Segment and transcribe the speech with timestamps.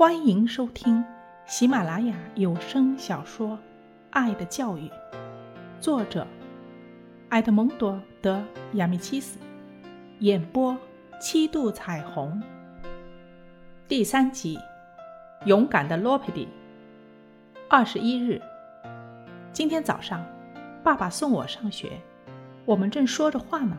[0.00, 1.04] 欢迎收听
[1.44, 3.50] 喜马拉雅有声小说
[4.08, 4.88] 《爱的教育》，
[5.78, 6.26] 作者
[7.28, 8.42] 埃德蒙多·德
[8.72, 9.38] 亚米契斯，
[10.20, 10.74] 演播
[11.20, 12.42] 七度彩虹。
[13.86, 14.58] 第三集，
[15.44, 16.48] 勇敢的罗佩蒂。
[17.68, 18.40] 二十一日，
[19.52, 20.24] 今天早上，
[20.82, 22.00] 爸爸送我上学，
[22.64, 23.76] 我们正说着话呢，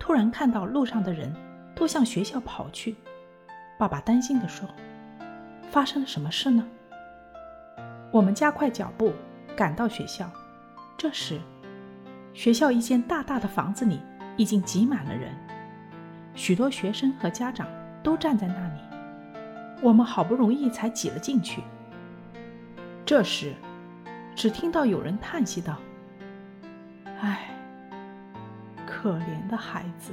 [0.00, 1.32] 突然看到路上的人
[1.76, 2.96] 都向学校跑去，
[3.78, 4.68] 爸爸担心地说。
[5.72, 6.62] 发生了什么事呢？
[8.10, 9.14] 我们加快脚步
[9.56, 10.30] 赶到学校。
[10.98, 11.40] 这时，
[12.34, 13.98] 学校一间大大的房子里
[14.36, 15.34] 已经挤满了人，
[16.34, 17.66] 许多学生和家长
[18.02, 18.80] 都站在那里。
[19.80, 21.62] 我们好不容易才挤了进去。
[23.06, 23.54] 这时，
[24.36, 25.78] 只听到有人叹息道
[27.18, 27.48] ：“唉，
[28.86, 30.12] 可怜的孩子，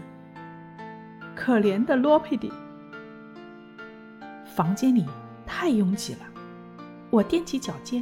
[1.35, 2.49] 可怜的罗佩蒂。”
[4.55, 5.05] 房间里。
[5.59, 6.19] 太拥挤了，
[7.09, 8.01] 我踮起脚尖，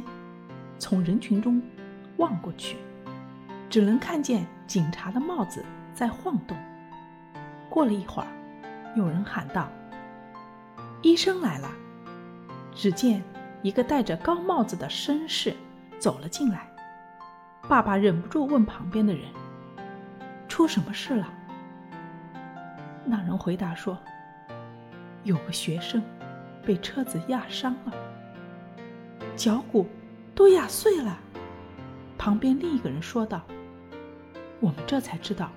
[0.78, 1.60] 从人群中
[2.18, 2.76] 望过去，
[3.68, 6.56] 只能看见警察的帽子在晃动。
[7.68, 8.28] 过了一会儿，
[8.94, 9.68] 有人喊道
[11.02, 11.68] ：“医生来了！”
[12.72, 13.20] 只见
[13.62, 15.52] 一个戴着高帽子的绅士
[15.98, 16.64] 走了进来。
[17.68, 19.24] 爸爸忍不住问旁边的人
[20.46, 21.28] ：“出什么事了？”
[23.04, 23.98] 那人回答说
[25.24, 26.00] ：“有个学生。”
[26.68, 27.94] 被车子压伤了，
[29.34, 29.86] 脚骨
[30.34, 31.18] 都压碎了。
[32.18, 33.40] 旁边另一个人说道
[34.60, 35.50] ：“我们这才知道，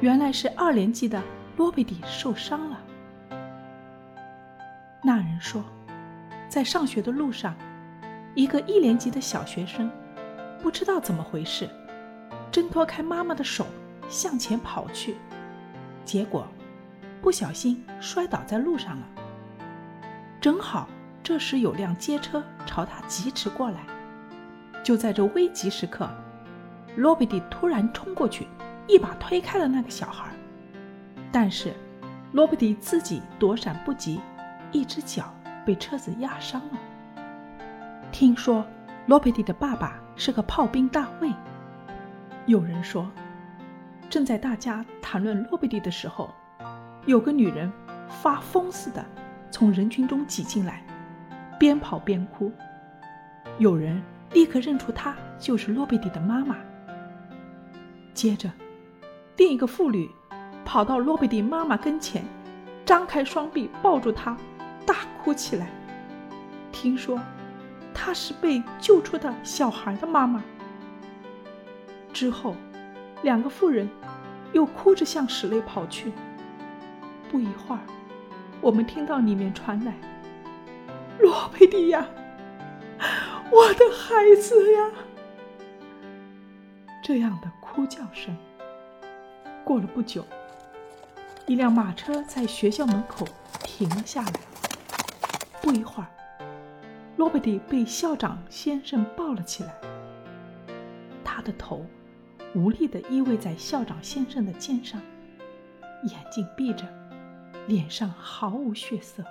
[0.00, 1.22] 原来是二年级的
[1.56, 2.80] 罗贝蒂受伤了。”
[5.04, 5.62] 那人说
[6.50, 7.54] ：“在上学的路上，
[8.34, 9.88] 一个一年级的小学生
[10.60, 11.70] 不知道怎么回事，
[12.50, 13.68] 挣脱开妈妈的手
[14.08, 15.14] 向前跑去，
[16.04, 16.44] 结果
[17.22, 19.06] 不小心摔倒在路上了。”
[20.40, 20.88] 正好
[21.22, 23.80] 这时有辆街车朝他疾驰过来，
[24.82, 26.08] 就在这危急时刻，
[26.96, 28.48] 罗比蒂突然冲过去，
[28.86, 30.30] 一把推开了那个小孩。
[31.30, 31.74] 但是
[32.32, 34.18] 罗比蒂自己躲闪不及，
[34.72, 35.30] 一只脚
[35.66, 36.78] 被车子压伤了。
[38.10, 38.64] 听说
[39.06, 41.30] 罗比蒂的爸爸是个炮兵大尉。
[42.46, 43.06] 有人说，
[44.08, 46.30] 正在大家谈论罗比蒂的时候，
[47.04, 47.70] 有个女人
[48.08, 49.04] 发疯似的。
[49.50, 50.82] 从人群中挤进来，
[51.58, 52.52] 边跑边哭。
[53.58, 54.02] 有人
[54.32, 56.56] 立刻认出她就是罗贝蒂的妈妈。
[58.14, 58.50] 接着，
[59.36, 60.08] 另一个妇女
[60.64, 62.24] 跑到罗贝蒂妈妈跟前，
[62.84, 64.36] 张开双臂抱住她，
[64.86, 65.68] 大哭起来。
[66.72, 67.20] 听说
[67.92, 70.42] 她是被救出的小孩的妈妈。
[72.12, 72.54] 之后，
[73.22, 73.88] 两个妇人
[74.52, 76.12] 又哭着向室内跑去。
[77.30, 77.80] 不一会儿。
[78.62, 79.94] 我们听到里面传来
[81.18, 82.06] “罗佩蒂呀，
[83.50, 84.90] 我的孩子呀”
[87.02, 88.36] 这样的哭叫声。
[89.64, 90.26] 过了不久，
[91.46, 93.26] 一辆马车在学校门口
[93.62, 94.32] 停了下来。
[95.62, 96.08] 不一会儿，
[97.16, 99.74] 罗贝蒂被校长先生抱了起来，
[101.24, 101.86] 他的头
[102.54, 105.00] 无力地依偎在校长先生的肩上，
[106.04, 106.84] 眼睛闭着。
[107.66, 109.22] 脸上毫无血色，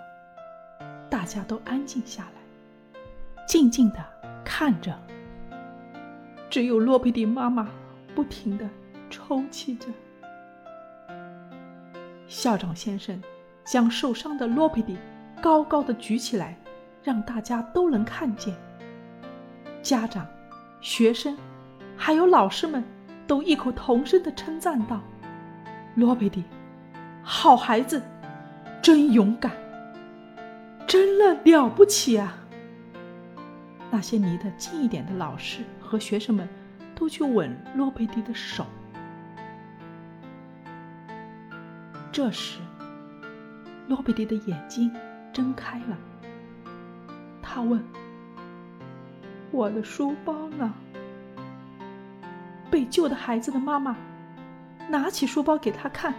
[1.10, 3.02] 大家都安静下来，
[3.48, 3.98] 静静的
[4.46, 4.98] 看着。
[6.50, 7.70] 只有罗佩蒂妈妈
[8.16, 8.68] 不停的
[9.10, 9.88] 抽泣着。
[12.28, 13.22] 校长先生
[13.66, 14.98] 将受伤的罗佩蒂
[15.42, 16.58] 高高的举起来，
[17.04, 18.56] 让大家都能看见。
[19.82, 20.26] 家长、
[20.82, 21.38] 学生，
[21.98, 22.84] 还有老师们，
[23.28, 25.02] 都异口同声的称赞道
[25.96, 26.44] ：“罗佩蒂，
[27.24, 28.02] 好孩子。”
[28.82, 29.52] 真勇敢，
[30.88, 32.36] 真了了不起啊！
[33.92, 36.48] 那些离得近一点的老师和学生们
[36.96, 38.66] 都去吻洛贝蒂的手。
[42.12, 42.60] 这时，
[43.88, 44.92] 洛贝蒂的眼睛
[45.34, 45.98] 睁开了，
[47.42, 47.84] 他问
[49.52, 50.74] ：“我的书包呢？”
[52.72, 53.96] 被救的孩子的妈妈
[54.88, 56.14] 拿起书包给他看，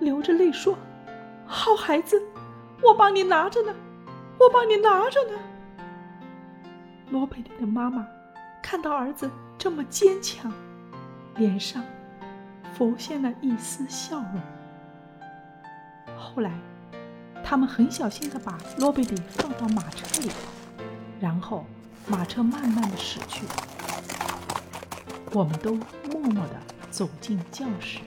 [0.00, 0.78] 流着泪说。
[1.46, 2.20] 好孩子，
[2.82, 3.74] 我帮你拿着呢，
[4.38, 5.38] 我帮你拿着呢。
[7.10, 8.06] 罗贝蒂的妈妈
[8.62, 10.52] 看到儿子这么坚强，
[11.36, 11.82] 脸上
[12.74, 14.40] 浮现了一丝笑容。
[16.18, 16.52] 后来，
[17.44, 20.30] 他们很小心的把罗贝蒂放到马车里，
[21.20, 21.64] 然后
[22.08, 23.46] 马车慢慢的驶去。
[25.32, 25.74] 我们都
[26.10, 26.60] 默默的
[26.90, 28.00] 走进教室。